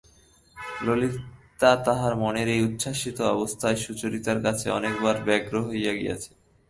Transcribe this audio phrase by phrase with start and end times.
[0.85, 6.31] ললিতা তাহার মনের এই উচ্ছ্বসিত অবস্থায় সুচরিতার কাছে অনেকবার ব্যগ্র হইয়া গিয়াছে।